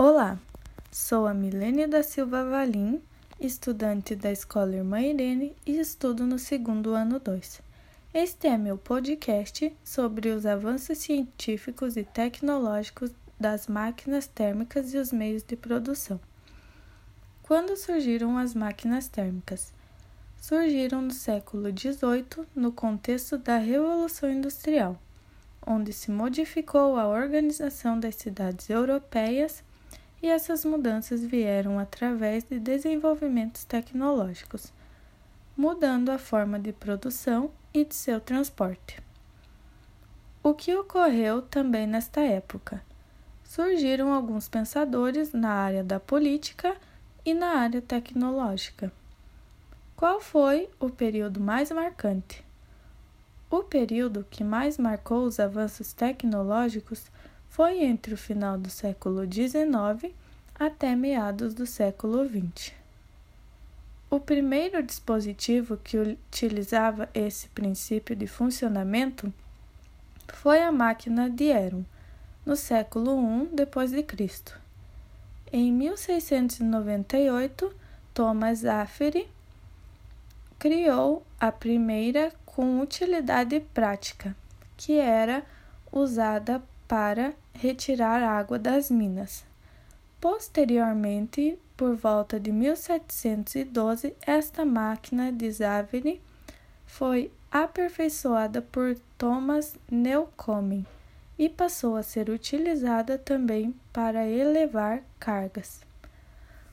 Olá, 0.00 0.38
sou 0.92 1.26
a 1.26 1.34
Milene 1.34 1.88
da 1.88 2.04
Silva 2.04 2.44
Valim, 2.44 3.02
estudante 3.40 4.14
da 4.14 4.30
Escola 4.30 4.76
Irmã 4.76 5.00
Irene 5.00 5.56
e 5.66 5.76
estudo 5.76 6.24
no 6.24 6.38
segundo 6.38 6.94
ano 6.94 7.18
2. 7.18 7.60
Este 8.14 8.46
é 8.46 8.56
meu 8.56 8.78
podcast 8.78 9.76
sobre 9.82 10.28
os 10.28 10.46
avanços 10.46 10.98
científicos 10.98 11.96
e 11.96 12.04
tecnológicos 12.04 13.10
das 13.40 13.66
máquinas 13.66 14.28
térmicas 14.28 14.94
e 14.94 14.98
os 14.98 15.10
meios 15.10 15.42
de 15.42 15.56
produção. 15.56 16.20
Quando 17.42 17.76
surgiram 17.76 18.38
as 18.38 18.54
máquinas 18.54 19.08
térmicas? 19.08 19.72
Surgiram 20.40 21.02
no 21.02 21.10
século 21.10 21.76
XVIII 21.76 22.46
no 22.54 22.70
contexto 22.70 23.36
da 23.36 23.56
Revolução 23.56 24.30
Industrial, 24.30 24.96
onde 25.66 25.92
se 25.92 26.12
modificou 26.12 26.96
a 26.96 27.08
organização 27.08 27.98
das 27.98 28.14
cidades 28.14 28.70
europeias 28.70 29.66
e 30.22 30.28
essas 30.28 30.64
mudanças 30.64 31.22
vieram 31.24 31.78
através 31.78 32.44
de 32.44 32.58
desenvolvimentos 32.58 33.64
tecnológicos, 33.64 34.72
mudando 35.56 36.10
a 36.10 36.18
forma 36.18 36.58
de 36.58 36.72
produção 36.72 37.50
e 37.72 37.84
de 37.84 37.94
seu 37.94 38.20
transporte. 38.20 39.00
O 40.42 40.54
que 40.54 40.74
ocorreu 40.74 41.42
também 41.42 41.86
nesta 41.86 42.20
época? 42.20 42.82
Surgiram 43.44 44.12
alguns 44.12 44.48
pensadores 44.48 45.32
na 45.32 45.50
área 45.50 45.82
da 45.82 45.98
política 45.98 46.76
e 47.24 47.34
na 47.34 47.58
área 47.58 47.80
tecnológica. 47.80 48.92
Qual 49.96 50.20
foi 50.20 50.70
o 50.78 50.88
período 50.90 51.40
mais 51.40 51.70
marcante? 51.70 52.44
O 53.50 53.62
período 53.62 54.26
que 54.30 54.44
mais 54.44 54.78
marcou 54.78 55.24
os 55.24 55.40
avanços 55.40 55.92
tecnológicos 55.92 57.10
foi 57.48 57.84
entre 57.84 58.14
o 58.14 58.16
final 58.16 58.58
do 58.58 58.70
século 58.70 59.24
XIX 59.24 60.14
até 60.58 60.94
meados 60.94 61.54
do 61.54 61.66
século 61.66 62.24
XX. 62.24 62.72
O 64.10 64.18
primeiro 64.18 64.82
dispositivo 64.82 65.76
que 65.76 65.98
utilizava 65.98 67.10
esse 67.12 67.48
princípio 67.48 68.16
de 68.16 68.26
funcionamento 68.26 69.30
foi 70.28 70.62
a 70.62 70.72
máquina 70.72 71.28
de 71.28 71.44
Eron, 71.44 71.84
no 72.44 72.56
século 72.56 73.20
I 73.20 73.48
d.C. 73.54 74.54
Em 75.52 75.70
1698, 75.72 77.74
Thomas 78.14 78.64
Affery 78.64 79.28
criou 80.58 81.22
a 81.38 81.52
primeira 81.52 82.32
com 82.44 82.80
utilidade 82.80 83.60
prática, 83.60 84.34
que 84.76 84.94
era 84.94 85.44
usada 85.92 86.60
para 86.88 87.34
retirar 87.52 88.22
água 88.22 88.58
das 88.58 88.90
minas. 88.90 89.44
Posteriormente, 90.20 91.56
por 91.76 91.94
volta 91.94 92.40
de 92.40 92.50
1712, 92.50 94.16
esta 94.26 94.64
máquina 94.64 95.30
de 95.30 95.48
Zaveri 95.52 96.20
foi 96.86 97.30
aperfeiçoada 97.52 98.60
por 98.60 98.96
Thomas 99.16 99.76
Newcomen 99.90 100.84
e 101.38 101.48
passou 101.48 101.94
a 101.94 102.02
ser 102.02 102.30
utilizada 102.30 103.16
também 103.16 103.74
para 103.92 104.26
elevar 104.26 105.02
cargas. 105.20 105.80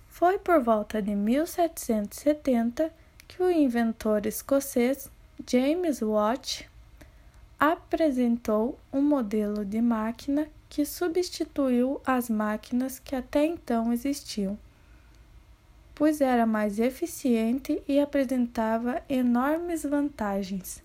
Foi 0.09 0.39
por 0.39 0.61
volta 0.61 1.01
de 1.01 1.13
1770 1.13 2.91
que 3.27 3.43
o 3.43 3.51
inventor 3.51 4.25
escocês 4.25 5.11
James 5.45 6.01
Watt 6.01 6.67
apresentou 7.71 8.77
um 8.91 9.01
modelo 9.01 9.65
de 9.65 9.81
máquina 9.81 10.47
que 10.69 10.85
substituiu 10.85 12.01
as 12.05 12.29
máquinas 12.29 12.99
que 12.99 13.15
até 13.15 13.45
então 13.45 13.91
existiam, 13.93 14.57
pois 15.93 16.21
era 16.21 16.45
mais 16.45 16.79
eficiente 16.79 17.81
e 17.87 17.99
apresentava 17.99 19.01
enormes 19.07 19.83
vantagens. 19.83 20.83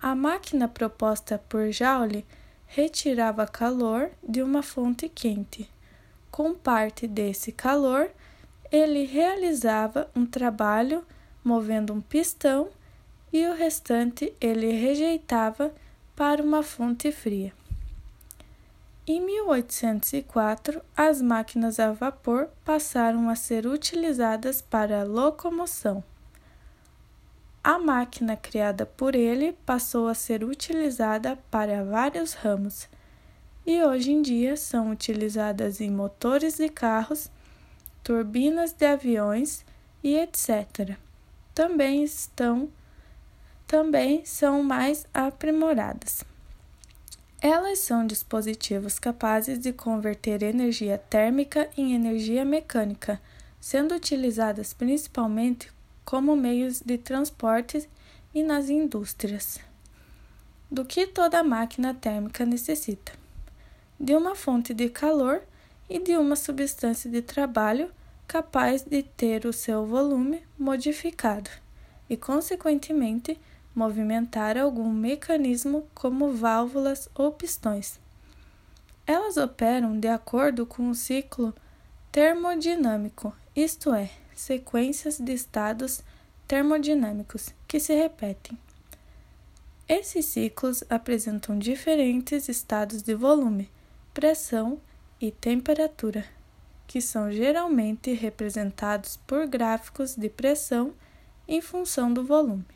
A 0.00 0.14
máquina 0.14 0.68
proposta 0.68 1.38
por 1.48 1.70
Joule 1.72 2.24
retirava 2.66 3.46
calor 3.46 4.10
de 4.22 4.42
uma 4.42 4.62
fonte 4.62 5.08
quente. 5.08 5.68
Com 6.30 6.54
parte 6.54 7.06
desse 7.06 7.50
calor, 7.50 8.10
ele 8.70 9.04
realizava 9.04 10.10
um 10.14 10.26
trabalho 10.26 11.02
movendo 11.42 11.92
um 11.92 12.00
pistão 12.00 12.68
e 13.32 13.46
o 13.46 13.54
restante 13.54 14.34
ele 14.40 14.70
rejeitava 14.72 15.72
para 16.16 16.42
uma 16.42 16.62
fonte 16.62 17.12
fria. 17.12 17.52
Em 19.06 19.20
1804, 19.20 20.82
as 20.96 21.22
máquinas 21.22 21.78
a 21.78 21.92
vapor 21.92 22.48
passaram 22.64 23.28
a 23.28 23.36
ser 23.36 23.66
utilizadas 23.66 24.60
para 24.60 25.04
locomoção. 25.04 26.02
A 27.62 27.78
máquina 27.78 28.36
criada 28.36 28.86
por 28.86 29.14
ele 29.14 29.52
passou 29.66 30.08
a 30.08 30.14
ser 30.14 30.42
utilizada 30.42 31.38
para 31.50 31.84
vários 31.84 32.32
ramos 32.32 32.88
e 33.66 33.82
hoje 33.82 34.12
em 34.12 34.22
dia 34.22 34.56
são 34.56 34.90
utilizadas 34.90 35.80
em 35.80 35.90
motores 35.90 36.56
de 36.56 36.68
carros, 36.68 37.30
turbinas 38.02 38.72
de 38.72 38.86
aviões 38.86 39.64
e 40.02 40.16
etc. 40.16 40.96
Também 41.52 42.04
estão 42.04 42.68
também 43.66 44.24
são 44.24 44.62
mais 44.62 45.06
aprimoradas. 45.12 46.24
Elas 47.40 47.80
são 47.80 48.06
dispositivos 48.06 48.98
capazes 48.98 49.58
de 49.58 49.72
converter 49.72 50.42
energia 50.42 50.98
térmica 50.98 51.68
em 51.76 51.94
energia 51.94 52.44
mecânica, 52.44 53.20
sendo 53.60 53.94
utilizadas 53.94 54.72
principalmente 54.72 55.70
como 56.04 56.36
meios 56.36 56.80
de 56.80 56.96
transporte 56.96 57.88
e 58.34 58.42
nas 58.42 58.70
indústrias. 58.70 59.58
Do 60.70 60.84
que 60.84 61.06
toda 61.06 61.44
máquina 61.44 61.94
térmica 61.94 62.44
necessita? 62.44 63.12
De 63.98 64.14
uma 64.14 64.34
fonte 64.34 64.72
de 64.72 64.88
calor 64.88 65.42
e 65.88 65.98
de 65.98 66.16
uma 66.16 66.36
substância 66.36 67.10
de 67.10 67.22
trabalho 67.22 67.90
capaz 68.26 68.82
de 68.82 69.02
ter 69.02 69.46
o 69.46 69.52
seu 69.52 69.86
volume 69.86 70.42
modificado 70.58 71.50
e, 72.08 72.16
consequentemente, 72.16 73.38
movimentar 73.76 74.56
algum 74.56 74.90
mecanismo 74.90 75.86
como 75.94 76.32
válvulas 76.32 77.10
ou 77.14 77.30
pistões. 77.30 78.00
Elas 79.06 79.36
operam 79.36 80.00
de 80.00 80.08
acordo 80.08 80.64
com 80.64 80.88
o 80.88 80.94
ciclo 80.94 81.54
termodinâmico, 82.10 83.36
isto 83.54 83.92
é, 83.94 84.10
sequências 84.34 85.18
de 85.18 85.32
estados 85.32 86.02
termodinâmicos 86.48 87.50
que 87.68 87.78
se 87.78 87.94
repetem. 87.94 88.58
Esses 89.86 90.24
ciclos 90.24 90.82
apresentam 90.88 91.58
diferentes 91.58 92.48
estados 92.48 93.02
de 93.02 93.14
volume, 93.14 93.70
pressão 94.14 94.80
e 95.20 95.30
temperatura, 95.30 96.24
que 96.86 97.00
são 97.00 97.30
geralmente 97.30 98.12
representados 98.14 99.18
por 99.26 99.46
gráficos 99.46 100.16
de 100.16 100.30
pressão 100.30 100.94
em 101.46 101.60
função 101.60 102.12
do 102.12 102.24
volume. 102.24 102.75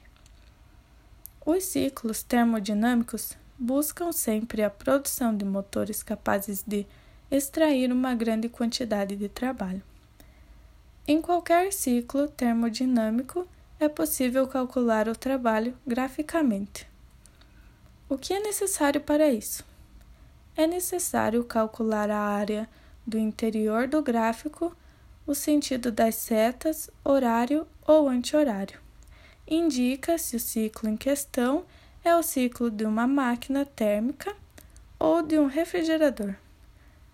Os 1.44 1.64
ciclos 1.64 2.22
termodinâmicos 2.22 3.34
buscam 3.58 4.12
sempre 4.12 4.62
a 4.62 4.68
produção 4.68 5.34
de 5.34 5.42
motores 5.42 6.02
capazes 6.02 6.62
de 6.66 6.86
extrair 7.30 7.90
uma 7.90 8.14
grande 8.14 8.46
quantidade 8.46 9.16
de 9.16 9.26
trabalho. 9.26 9.82
Em 11.08 11.22
qualquer 11.22 11.72
ciclo 11.72 12.28
termodinâmico, 12.28 13.48
é 13.78 13.88
possível 13.88 14.46
calcular 14.46 15.08
o 15.08 15.16
trabalho 15.16 15.74
graficamente. 15.86 16.86
O 18.06 18.18
que 18.18 18.34
é 18.34 18.40
necessário 18.40 19.00
para 19.00 19.30
isso? 19.30 19.64
É 20.54 20.66
necessário 20.66 21.42
calcular 21.42 22.10
a 22.10 22.18
área 22.18 22.68
do 23.06 23.16
interior 23.18 23.88
do 23.88 24.02
gráfico, 24.02 24.76
o 25.26 25.34
sentido 25.34 25.90
das 25.90 26.16
setas, 26.16 26.90
horário 27.02 27.66
ou 27.86 28.10
anti-horário 28.10 28.89
indica 29.50 30.16
se 30.16 30.36
o 30.36 30.40
ciclo 30.40 30.88
em 30.88 30.96
questão 30.96 31.64
é 32.04 32.14
o 32.14 32.22
ciclo 32.22 32.70
de 32.70 32.84
uma 32.84 33.06
máquina 33.06 33.66
térmica 33.66 34.34
ou 34.98 35.22
de 35.22 35.38
um 35.38 35.46
refrigerador. 35.46 36.34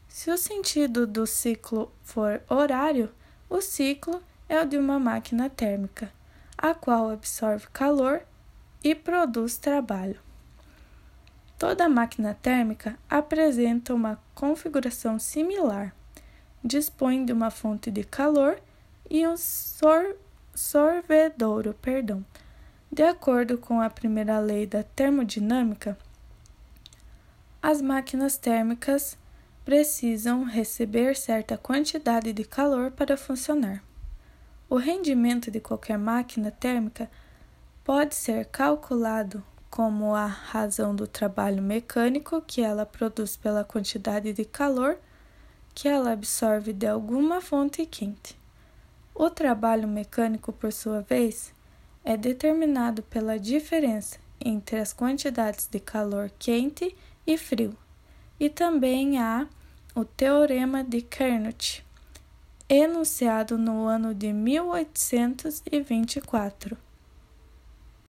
Se 0.06 0.30
o 0.30 0.36
sentido 0.36 1.06
do 1.06 1.26
ciclo 1.26 1.90
for 2.02 2.42
horário, 2.48 3.10
o 3.48 3.60
ciclo 3.60 4.22
é 4.48 4.60
o 4.60 4.66
de 4.66 4.76
uma 4.76 4.98
máquina 4.98 5.48
térmica, 5.48 6.12
a 6.56 6.74
qual 6.74 7.10
absorve 7.10 7.66
calor 7.72 8.22
e 8.82 8.94
produz 8.94 9.56
trabalho. 9.56 10.20
Toda 11.58 11.88
máquina 11.88 12.34
térmica 12.34 12.98
apresenta 13.08 13.94
uma 13.94 14.20
configuração 14.34 15.18
similar. 15.18 15.94
Dispõe 16.62 17.24
de 17.24 17.32
uma 17.32 17.50
fonte 17.50 17.90
de 17.90 18.04
calor 18.04 18.60
e 19.08 19.26
um 19.26 19.36
sor 19.36 20.16
sorvedouro, 20.56 21.74
perdão. 21.74 22.24
De 22.90 23.02
acordo 23.02 23.58
com 23.58 23.80
a 23.80 23.90
primeira 23.90 24.38
lei 24.38 24.66
da 24.66 24.82
termodinâmica, 24.82 25.96
as 27.62 27.82
máquinas 27.82 28.36
térmicas 28.36 29.18
precisam 29.64 30.44
receber 30.44 31.16
certa 31.16 31.58
quantidade 31.58 32.32
de 32.32 32.44
calor 32.44 32.90
para 32.90 33.16
funcionar. 33.16 33.82
O 34.68 34.76
rendimento 34.76 35.50
de 35.50 35.60
qualquer 35.60 35.98
máquina 35.98 36.50
térmica 36.50 37.10
pode 37.84 38.14
ser 38.14 38.46
calculado 38.46 39.44
como 39.68 40.14
a 40.14 40.26
razão 40.26 40.94
do 40.94 41.06
trabalho 41.06 41.62
mecânico 41.62 42.40
que 42.40 42.62
ela 42.62 42.86
produz 42.86 43.36
pela 43.36 43.62
quantidade 43.62 44.32
de 44.32 44.44
calor 44.44 44.98
que 45.74 45.86
ela 45.86 46.12
absorve 46.12 46.72
de 46.72 46.86
alguma 46.86 47.40
fonte 47.40 47.84
quente. 47.84 48.38
O 49.18 49.30
trabalho 49.30 49.88
mecânico, 49.88 50.52
por 50.52 50.70
sua 50.70 51.00
vez, 51.00 51.50
é 52.04 52.18
determinado 52.18 53.02
pela 53.02 53.38
diferença 53.38 54.18
entre 54.38 54.78
as 54.78 54.92
quantidades 54.92 55.66
de 55.66 55.80
calor 55.80 56.30
quente 56.38 56.94
e 57.26 57.38
frio, 57.38 57.74
e 58.38 58.50
também 58.50 59.18
há 59.18 59.46
o 59.94 60.04
Teorema 60.04 60.84
de 60.84 61.00
Carnot, 61.00 61.82
enunciado 62.68 63.56
no 63.56 63.86
ano 63.86 64.14
de 64.14 64.34
1824 64.34 66.76